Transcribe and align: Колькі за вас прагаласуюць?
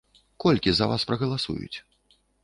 Колькі 0.43 0.71
за 0.77 0.87
вас 0.91 1.05
прагаласуюць? 1.09 1.77